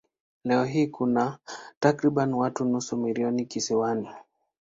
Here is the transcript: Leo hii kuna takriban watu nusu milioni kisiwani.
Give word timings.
Leo 0.43 0.63
hii 0.63 0.87
kuna 0.87 1.37
takriban 1.79 2.33
watu 2.33 2.65
nusu 2.65 2.97
milioni 2.97 3.45
kisiwani. 3.45 4.09